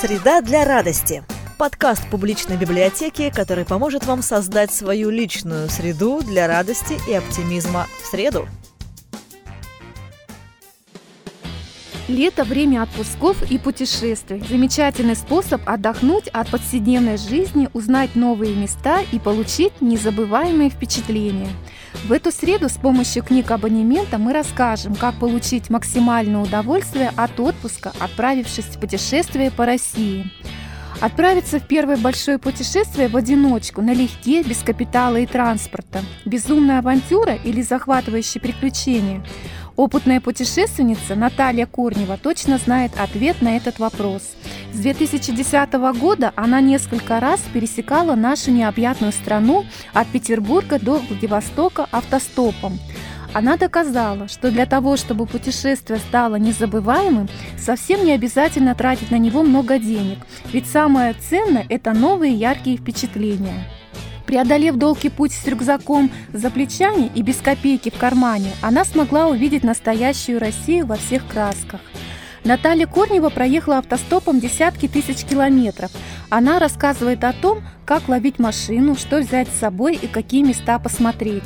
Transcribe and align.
Среда 0.00 0.42
для 0.42 0.64
радости. 0.64 1.24
Подкаст 1.58 2.08
публичной 2.08 2.56
библиотеки, 2.56 3.32
который 3.34 3.64
поможет 3.64 4.06
вам 4.06 4.22
создать 4.22 4.70
свою 4.70 5.10
личную 5.10 5.68
среду 5.68 6.22
для 6.22 6.46
радости 6.46 6.96
и 7.08 7.14
оптимизма 7.14 7.88
в 8.00 8.06
среду. 8.06 8.46
Лето– 12.08 12.44
время 12.44 12.82
отпусков 12.82 13.50
и 13.50 13.58
путешествий. 13.58 14.42
Замечательный 14.48 15.14
способ 15.14 15.60
отдохнуть 15.68 16.28
от 16.28 16.48
повседневной 16.48 17.18
жизни, 17.18 17.68
узнать 17.74 18.16
новые 18.16 18.56
места 18.56 19.00
и 19.12 19.18
получить 19.18 19.82
незабываемые 19.82 20.70
впечатления. 20.70 21.50
В 22.06 22.12
эту 22.12 22.32
среду 22.32 22.70
с 22.70 22.78
помощью 22.78 23.22
книг 23.22 23.50
абонемента 23.50 24.16
мы 24.16 24.32
расскажем, 24.32 24.94
как 24.94 25.16
получить 25.16 25.68
максимальное 25.68 26.40
удовольствие 26.40 27.12
от 27.14 27.38
отпуска, 27.38 27.92
отправившись 28.00 28.64
в 28.64 28.80
путешествие 28.80 29.50
по 29.50 29.66
России. 29.66 30.32
Отправиться 31.02 31.60
в 31.60 31.66
первое 31.66 31.98
большое 31.98 32.38
путешествие 32.38 33.08
в 33.08 33.16
одиночку, 33.16 33.82
налегке, 33.82 34.42
без 34.42 34.62
капитала 34.62 35.16
и 35.16 35.26
транспорта. 35.26 36.00
Безумная 36.24 36.78
авантюра 36.78 37.34
или 37.34 37.60
захватывающее 37.60 38.40
приключение– 38.40 39.22
Опытная 39.78 40.20
путешественница 40.20 41.14
Наталья 41.14 41.64
Корнева 41.64 42.16
точно 42.16 42.58
знает 42.58 42.90
ответ 42.98 43.40
на 43.40 43.56
этот 43.56 43.78
вопрос. 43.78 44.22
С 44.72 44.80
2010 44.80 45.72
года 46.00 46.32
она 46.34 46.60
несколько 46.60 47.20
раз 47.20 47.40
пересекала 47.54 48.16
нашу 48.16 48.50
необъятную 48.50 49.12
страну 49.12 49.64
от 49.92 50.08
Петербурга 50.08 50.80
до 50.80 50.98
Владивостока 50.98 51.86
автостопом. 51.92 52.80
Она 53.32 53.56
доказала, 53.56 54.26
что 54.26 54.50
для 54.50 54.66
того, 54.66 54.96
чтобы 54.96 55.26
путешествие 55.26 56.00
стало 56.00 56.34
незабываемым, 56.40 57.28
совсем 57.56 58.04
не 58.04 58.10
обязательно 58.10 58.74
тратить 58.74 59.12
на 59.12 59.18
него 59.18 59.44
много 59.44 59.78
денег, 59.78 60.18
ведь 60.52 60.66
самое 60.66 61.12
ценное– 61.12 61.64
это 61.68 61.92
новые 61.92 62.34
яркие 62.34 62.78
впечатления. 62.78 63.64
Преодолев 64.28 64.76
долгий 64.76 65.08
путь 65.08 65.32
с 65.32 65.46
рюкзаком 65.46 66.10
за 66.34 66.50
плечами 66.50 67.10
и 67.14 67.22
без 67.22 67.36
копейки 67.36 67.88
в 67.88 67.96
кармане, 67.96 68.50
она 68.60 68.84
смогла 68.84 69.26
увидеть 69.26 69.64
настоящую 69.64 70.38
Россию 70.38 70.84
во 70.84 70.96
всех 70.96 71.26
красках. 71.26 71.80
Наталья 72.44 72.86
Корнева 72.86 73.30
проехала 73.30 73.78
автостопом 73.78 74.38
десятки 74.38 74.86
тысяч 74.86 75.24
километров. 75.24 75.90
Она 76.28 76.58
рассказывает 76.58 77.24
о 77.24 77.32
том, 77.32 77.62
как 77.86 78.06
ловить 78.08 78.38
машину, 78.38 78.96
что 78.96 79.20
взять 79.20 79.48
с 79.48 79.60
собой 79.60 79.94
и 79.94 80.06
какие 80.06 80.42
места 80.42 80.78
посмотреть. 80.78 81.44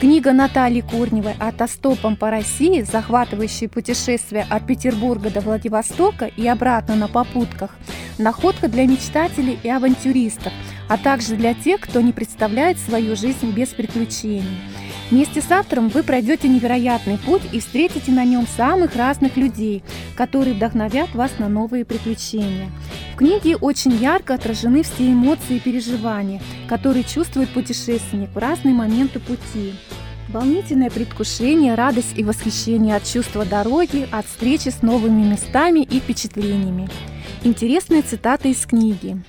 Книга 0.00 0.32
Натальи 0.32 0.80
Корневой 0.80 1.34
«Автостопом 1.38 2.16
по 2.16 2.30
России. 2.30 2.80
Захватывающее 2.80 3.68
путешествие 3.68 4.46
от 4.48 4.66
Петербурга 4.66 5.28
до 5.28 5.42
Владивостока 5.42 6.24
и 6.24 6.46
обратно 6.48 6.94
на 6.94 7.08
попутках»– 7.08 7.76
находка 8.18 8.68
для 8.68 8.86
мечтателей 8.86 9.58
и 9.62 9.68
авантюристов, 9.68 10.52
а 10.88 10.96
также 10.96 11.36
для 11.36 11.54
тех, 11.54 11.80
кто 11.80 12.00
не 12.00 12.12
представляет 12.12 12.78
свою 12.78 13.16
жизнь 13.16 13.50
без 13.52 13.68
приключений. 13.68 14.58
Вместе 15.10 15.42
с 15.42 15.50
автором 15.50 15.88
вы 15.88 16.02
пройдете 16.02 16.48
невероятный 16.48 17.18
путь 17.18 17.42
и 17.52 17.60
встретите 17.60 18.10
на 18.10 18.24
нем 18.24 18.46
самых 18.56 18.96
разных 18.96 19.36
людей, 19.36 19.82
которые 20.16 20.54
вдохновят 20.54 21.14
вас 21.14 21.32
на 21.38 21.48
новые 21.48 21.84
приключения. 21.84 22.70
В 23.12 23.16
книге 23.16 23.56
очень 23.56 23.92
ярко 23.92 24.34
отражены 24.34 24.82
все 24.82 25.12
эмоции 25.12 25.56
и 25.56 25.60
переживания, 25.60 26.42
которые 26.68 27.04
чувствует 27.04 27.50
путешественник 27.50 28.30
в 28.30 28.38
разные 28.38 28.74
моменты 28.74 29.20
пути. 29.20 29.74
Волнительное 30.30 30.90
предвкушение, 30.90 31.74
радость 31.74 32.14
и 32.16 32.24
восхищение 32.24 32.96
от 32.96 33.04
чувства 33.04 33.44
дороги, 33.44 34.08
от 34.10 34.26
встречи 34.26 34.70
с 34.70 34.82
новыми 34.82 35.22
местами 35.22 35.80
и 35.80 36.00
впечатлениями. 36.00 36.88
Интересные 37.44 38.02
цитаты 38.02 38.50
из 38.50 38.64
книги. 38.64 39.22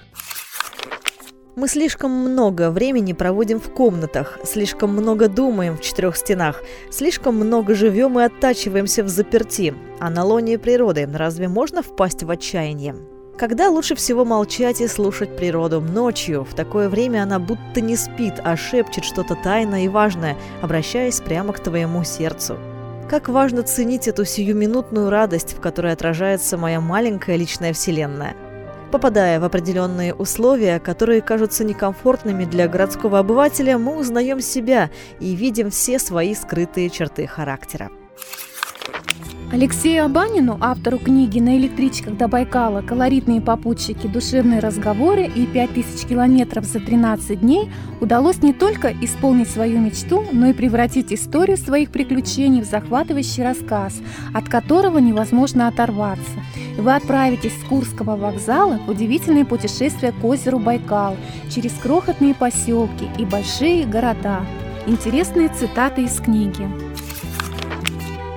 Мы 1.55 1.69
слишком 1.69 2.11
много 2.11 2.69
времени 2.69 3.13
проводим 3.13 3.61
в 3.61 3.69
комнатах, 3.69 4.39
слишком 4.43 4.91
много 4.91 5.29
думаем 5.29 5.77
в 5.77 5.81
четырех 5.81 6.17
стенах, 6.17 6.61
слишком 6.91 7.37
много 7.37 7.75
живем 7.75 8.19
и 8.19 8.23
оттачиваемся 8.23 9.05
в 9.05 9.07
заперти. 9.07 9.73
А 10.01 10.09
на 10.09 10.25
лоне 10.25 10.59
природы 10.59 11.09
разве 11.13 11.47
можно 11.47 11.81
впасть 11.81 12.23
в 12.23 12.29
отчаяние? 12.29 12.97
Когда 13.37 13.69
лучше 13.69 13.95
всего 13.95 14.25
молчать 14.25 14.81
и 14.81 14.87
слушать 14.87 15.37
природу? 15.37 15.79
Ночью. 15.79 16.43
В 16.43 16.53
такое 16.53 16.89
время 16.89 17.23
она 17.23 17.39
будто 17.39 17.79
не 17.79 17.95
спит, 17.95 18.33
а 18.43 18.57
шепчет 18.57 19.05
что-то 19.05 19.35
тайное 19.41 19.85
и 19.85 19.89
важное, 19.89 20.35
обращаясь 20.61 21.21
прямо 21.21 21.53
к 21.53 21.61
твоему 21.61 22.03
сердцу. 22.03 22.57
Как 23.09 23.29
важно 23.29 23.63
ценить 23.63 24.09
эту 24.09 24.25
сиюминутную 24.25 25.09
радость, 25.09 25.53
в 25.53 25.61
которой 25.61 25.93
отражается 25.93 26.57
моя 26.57 26.81
маленькая 26.81 27.37
личная 27.37 27.71
вселенная– 27.71 28.35
Попадая 28.91 29.39
в 29.39 29.43
определенные 29.43 30.13
условия, 30.13 30.79
которые 30.79 31.21
кажутся 31.21 31.63
некомфортными 31.63 32.45
для 32.45 32.67
городского 32.67 33.19
обывателя, 33.19 33.77
мы 33.77 33.97
узнаем 33.97 34.39
себя 34.39 34.89
и 35.19 35.35
видим 35.35 35.69
все 35.69 35.99
свои 35.99 36.33
скрытые 36.33 36.89
черты 36.89 37.27
характера. 37.27 37.89
Алексею 39.51 40.05
Абанину, 40.05 40.57
автору 40.59 40.97
книги 40.97 41.39
«На 41.39 41.55
электричках 41.57 42.17
до 42.17 42.27
Байкала. 42.27 42.81
Колоритные 42.81 43.41
попутчики, 43.41 44.07
душевные 44.07 44.59
разговоры 44.59 45.25
и 45.25 45.45
5000 45.45 46.07
километров 46.07 46.65
за 46.65 46.79
13 46.79 47.39
дней» 47.39 47.69
удалось 48.01 48.41
не 48.41 48.53
только 48.53 48.91
исполнить 49.01 49.49
свою 49.49 49.79
мечту, 49.79 50.25
но 50.31 50.47
и 50.47 50.53
превратить 50.53 51.13
историю 51.13 51.57
своих 51.57 51.91
приключений 51.91 52.61
в 52.61 52.65
захватывающий 52.65 53.43
рассказ, 53.43 54.01
от 54.33 54.49
которого 54.49 54.97
невозможно 54.97 55.67
оторваться. 55.67 56.23
Вы 56.77 56.95
отправитесь 56.95 57.53
с 57.53 57.67
Курского 57.67 58.17
вокзала 58.17 58.79
в 58.85 58.89
удивительное 58.89 59.45
путешествие 59.45 60.11
к 60.11 60.25
озеру 60.25 60.57
Байкал 60.57 61.15
через 61.49 61.71
крохотные 61.73 62.33
поселки 62.33 63.07
и 63.19 63.25
большие 63.25 63.85
города. 63.85 64.41
Интересные 64.87 65.49
цитаты 65.49 66.03
из 66.03 66.19
книги. 66.19 66.67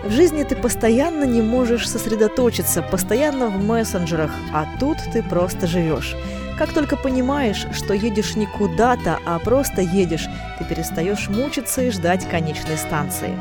В 0.08 0.10
жизни 0.10 0.42
ты 0.42 0.56
постоянно 0.56 1.24
не 1.24 1.42
можешь 1.42 1.86
сосредоточиться, 1.86 2.80
постоянно 2.80 3.50
в 3.50 3.62
мессенджерах, 3.62 4.30
а 4.54 4.66
тут 4.80 4.96
ты 5.12 5.22
просто 5.22 5.66
живешь. 5.66 6.16
Как 6.56 6.72
только 6.72 6.96
понимаешь, 6.96 7.66
что 7.74 7.92
едешь 7.92 8.34
не 8.34 8.46
куда-то, 8.46 9.18
а 9.26 9.38
просто 9.38 9.82
едешь, 9.82 10.26
ты 10.58 10.64
перестаешь 10.64 11.28
мучиться 11.28 11.82
и 11.82 11.90
ждать 11.90 12.26
конечной 12.26 12.78
станции. 12.78 13.38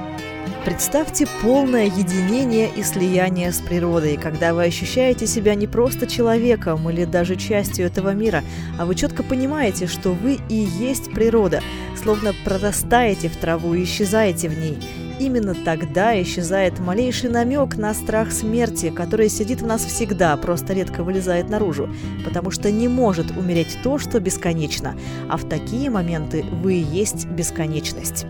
Представьте 0.66 1.25
полное 1.41 1.85
единение 1.85 2.69
и 2.75 2.83
слияние 2.83 3.53
с 3.53 3.61
природой, 3.61 4.17
когда 4.17 4.53
вы 4.53 4.66
ощущаете 4.66 5.25
себя 5.25 5.56
не 5.56 5.67
просто 5.67 6.06
человеком 6.06 6.89
или 6.89 7.06
даже 7.06 7.38
частью 7.38 7.85
этого 7.85 8.09
мира, 8.13 8.44
а 8.77 8.85
вы 8.85 8.95
четко 8.95 9.23
понимаете, 9.23 9.88
что 9.88 10.09
вы 10.11 10.39
и 10.50 10.56
есть 10.56 11.13
природа, 11.13 11.61
словно 11.95 12.33
прорастаете 12.44 13.29
в 13.29 13.38
траву 13.38 13.73
и 13.73 13.85
исчезаете 13.85 14.50
в 14.50 14.59
ней– 14.59 14.77
Именно 15.19 15.55
тогда 15.55 16.19
исчезает 16.22 16.79
малейший 16.79 17.29
намек 17.29 17.75
на 17.75 17.94
страх 17.94 18.31
смерти, 18.31 18.91
который 18.91 19.29
сидит 19.29 19.61
в 19.61 19.66
нас 19.66 19.83
всегда, 19.83 20.38
просто 20.38 20.73
редко 20.73 21.03
вылезает 21.03 21.50
наружу, 21.50 21.89
потому 22.23 22.51
что 22.51 22.72
не 22.72 22.88
может 22.88 23.35
умереть 23.35 23.77
то, 23.83 23.97
что 23.97 24.19
бесконечно, 24.19 24.95
а 25.27 25.38
в 25.38 25.50
такие 25.50 25.89
моменты 25.89 26.44
вы 26.61 26.75
и 26.75 26.83
есть 26.83 27.25
бесконечность. 27.25 28.27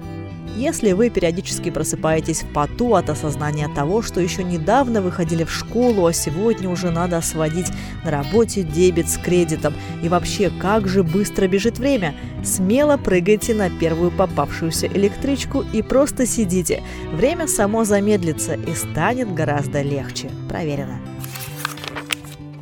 Если 0.58 0.94
вы 0.94 1.12
периодически 1.12 1.70
просыпаетесь 1.70 2.42
в 2.42 2.52
поту 2.52 2.96
от 2.96 3.12
осознания 3.12 3.70
того, 3.76 4.02
что 4.02 4.20
еще 4.20 4.44
недавно 4.44 5.04
выходили 5.04 5.44
в 5.44 5.52
школу, 5.52 6.08
а 6.08 6.14
сегодня 6.14 6.68
уже 6.68 6.90
надо 6.90 7.22
сводить 7.22 7.68
на 8.04 8.10
работе 8.10 8.64
дебет 8.64 9.08
с 9.08 9.20
кредитом, 9.20 9.76
и 10.02 10.10
вообще, 10.10 10.50
как 10.50 10.88
же 10.88 11.04
быстро 11.04 11.48
бежит 11.48 11.78
время, 11.78 12.16
смело 12.44 12.98
прыгайте 12.98 13.54
на 13.54 13.70
первую 13.70 14.10
попавшуюся 14.10 14.88
электричку 14.88 15.64
и 15.74 15.84
просто 15.84 16.26
сидите. 16.26 16.82
Время 17.14 17.46
само 17.48 17.84
замедлится 17.84 18.56
и 18.56 18.74
станет 18.74 19.32
гораздо 19.32 19.84
легче. 19.84 20.32
Проверено. 20.50 21.00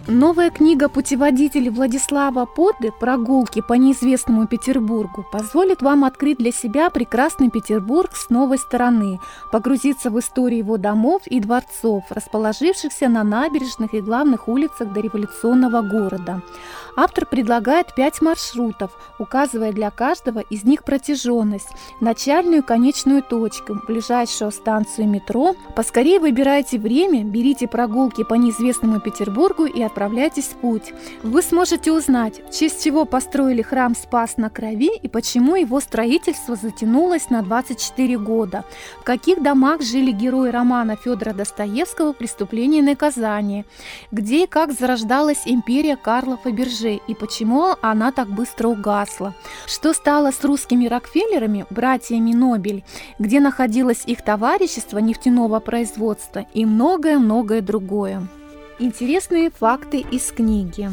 Новая 0.08 0.52
книга 0.52 0.88
путеводителей 0.88 1.70
Владислава 1.70 2.46
Подды 2.46 2.92
«Прогулки 2.92 3.62
по 3.62 3.74
неизвестному 3.74 4.46
Петербургу» 4.46 5.26
позволит 5.32 5.82
вам 5.82 6.04
открыть 6.04 6.38
для 6.38 6.52
себя 6.52 6.92
прекрасный 6.92 7.50
Петербург 7.50 8.12
с 8.14 8.30
новой 8.30 8.60
стороны, 8.60 9.20
погрузиться 9.52 10.12
в 10.12 10.20
историю 10.20 10.60
его 10.60 10.78
домов 10.78 11.24
и 11.26 11.40
дворцов, 11.40 12.04
расположившихся 12.12 13.10
на 13.10 13.24
набережных 13.24 13.96
и 13.96 14.02
главных 14.02 14.48
улицах 14.48 14.94
дореволюционного 14.94 15.82
города. 15.82 16.44
Автор 16.96 17.26
предлагает 17.26 17.94
пять 17.96 18.22
маршрутов, 18.22 18.92
указывая 19.18 19.74
для 19.74 19.90
каждого 19.90 20.40
из 20.40 20.64
них 20.64 20.84
протяженность, 20.84 21.70
начальную 22.00 22.62
и 22.62 22.66
конечную 22.66 23.22
точку, 23.22 23.80
ближайшую 23.88 24.52
станцию 24.52 25.10
метро. 25.10 25.56
Поскорее 25.76 26.20
выбирайте 26.20 26.78
время, 26.78 27.24
берите 27.24 27.68
прогулки 27.68 28.24
по 28.24 28.36
неизвестному 28.36 29.02
Петербургу 29.02 29.66
и 29.66 29.82
от 29.82 29.95
отправляйтесь 29.96 30.48
в 30.48 30.56
путь. 30.56 30.94
Вы 31.24 31.42
сможете 31.42 31.94
узнать, 31.94 32.42
в 32.46 32.54
честь 32.54 32.84
чего 32.84 33.06
построили 33.06 33.62
храм 33.62 33.96
Спас 33.96 34.36
на 34.36 34.50
Крови 34.50 34.98
и 34.98 35.08
почему 35.08 35.56
его 35.56 35.80
строительство 35.80 36.58
затянулось 36.58 37.30
на 37.30 37.42
24 37.42 38.18
года, 38.18 38.66
в 39.00 39.04
каких 39.04 39.42
домах 39.42 39.82
жили 39.82 40.12
герои 40.12 40.50
романа 40.50 40.98
Федора 40.98 41.34
Достоевского 41.34 42.12
«Преступление 42.12 42.82
и 42.82 42.86
наказание», 42.86 43.64
где 44.12 44.44
и 44.44 44.48
как 44.48 44.74
зарождалась 44.74 45.44
империя 45.46 45.96
Карла 45.96 46.38
Фаберже 46.44 47.00
и 47.08 47.16
почему 47.16 47.76
она 47.82 48.12
так 48.12 48.28
быстро 48.28 48.68
угасла, 48.68 49.34
что 49.66 49.94
стало 49.94 50.32
с 50.32 50.44
русскими 50.44 50.88
Рокфеллерами, 50.88 51.66
братьями 51.70 52.34
Нобель, 52.34 52.84
где 53.18 53.40
находилось 53.40 54.04
их 54.06 54.22
товарищество 54.24 54.98
нефтяного 54.98 55.62
производства? 55.62 56.46
И 56.54 56.66
многое-многое 56.66 57.62
другое. 57.62 58.28
Интересные 58.78 59.52
факты 59.52 60.00
из 60.00 60.32
книги. 60.32 60.90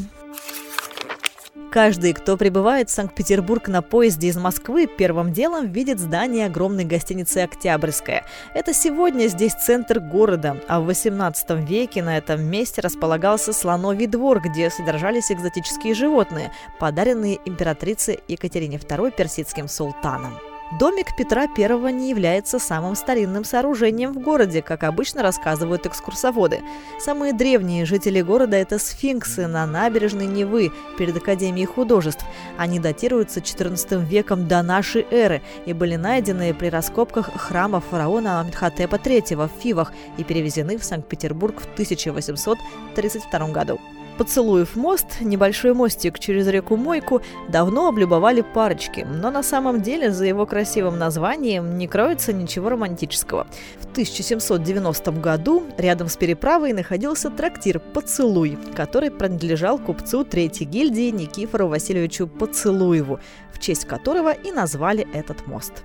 Каждый, 1.73 2.13
кто 2.13 2.37
прибывает 2.37 2.91
в 2.91 2.93
Санкт-Петербург 2.93 3.67
на 3.67 3.83
поезде 3.83 4.29
из 4.29 4.37
Москвы, 4.37 4.87
первым 4.87 5.33
делом 5.33 5.73
видит 5.73 5.99
здание 5.99 6.47
огромной 6.47 6.85
гостиницы 6.85 7.39
«Октябрьская». 7.39 8.25
Это 8.55 8.73
сегодня 8.73 9.27
здесь 9.27 9.55
центр 9.55 9.99
города, 9.99 10.61
а 10.69 10.81
в 10.81 10.89
XVIII 10.89 11.67
веке 11.67 12.05
на 12.05 12.19
этом 12.19 12.45
месте 12.45 12.83
располагался 12.83 13.53
слоновий 13.53 14.07
двор, 14.07 14.41
где 14.41 14.71
содержались 14.71 15.33
экзотические 15.33 15.95
животные, 15.95 16.53
подаренные 16.79 17.41
императрице 17.47 18.21
Екатерине 18.29 18.77
II 18.77 19.13
персидским 19.17 19.67
султаном. 19.67 20.35
Домик 20.79 21.15
Петра 21.15 21.43
I 21.43 21.93
не 21.93 22.09
является 22.09 22.59
самым 22.59 22.95
старинным 22.95 23.45
сооружением 23.45 24.13
в 24.13 24.19
городе, 24.19 24.63
как 24.63 24.85
обычно 24.85 25.23
рассказывают 25.23 25.85
экскурсоводы. 25.85 26.63
Самые 26.99 27.35
древние 27.35 27.85
жители 27.85 28.23
города– 28.23 28.57
это 28.59 28.79
сфинксы 28.79 29.47
на 29.47 29.67
набережной 29.67 30.27
Невы 30.27 30.73
перед 30.97 31.15
Академией 31.17 31.67
художеств. 31.67 32.25
Они 32.57 32.79
датируются 32.79 33.41
XIV 33.41 34.03
веком 34.07 34.49
до 34.49 34.63
нашей 34.63 35.07
эры 35.11 35.43
и 35.67 35.75
были 35.75 35.97
найдены 35.97 36.55
при 36.55 36.69
раскопках 36.69 37.31
храма 37.35 37.81
фараона 37.81 38.41
Амитхотепа 38.41 38.97
III 38.97 39.49
в 39.49 39.63
Фивах 39.63 39.93
и 40.17 40.25
перевезены 40.25 40.79
в 40.79 40.85
Санкт-Петербург 40.85 41.61
в 41.61 41.71
1832 41.75 43.49
году. 43.49 43.79
Поцелуев 44.19 44.77
мост, 44.77 45.21
небольшой 45.21 45.73
мостик 45.73 46.19
через 46.19 46.47
реку 46.47 46.77
Мойку, 46.77 47.23
давно 47.49 47.89
облюбовали 47.89 48.43
парочки, 48.43 49.07
но 49.09 49.31
на 49.31 49.43
самом 49.43 49.81
деле 49.81 50.11
за 50.11 50.27
его 50.27 50.45
красивым 50.45 50.99
названием 50.99 51.79
не 51.79 51.89
кроется 51.89 52.33
ничего 52.33 52.69
романтического. 52.69 53.47
В 53.79 53.91
1790 53.93 55.13
году 55.13 55.65
рядом 55.79 56.09
с 56.09 56.17
переправой 56.17 56.73
находился 56.73 57.31
трактир 57.31 57.81
«Поцелуй», 57.81 58.59
который 58.77 59.11
принадлежал 59.11 59.79
купцу 59.79 60.25
Третьей 60.25 60.67
гильдии 60.67 61.11
Никифору 61.11 61.69
Васильевичу 61.69 62.27
Поцелуеву, 62.27 63.19
в 63.53 63.59
честь 63.59 63.87
которого 63.87 64.33
и 64.33 64.53
назвали 64.53 65.07
этот 65.15 65.47
мост. 65.47 65.85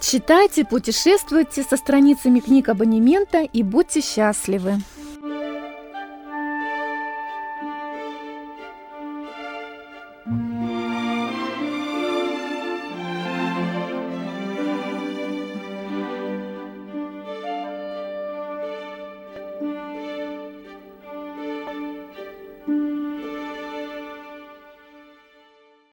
Читайте, 0.00 0.64
путешествуйте 0.64 1.62
со 1.62 1.76
страницами 1.76 2.40
книг 2.40 2.68
абонемента 2.68 3.42
и 3.42 3.62
будьте 3.62 4.00
счастливы! 4.02 4.74